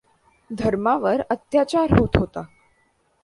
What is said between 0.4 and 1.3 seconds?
धर्मावर